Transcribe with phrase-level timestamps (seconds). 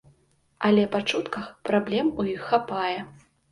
[0.69, 2.99] Але па чутках праблем у іх хапае!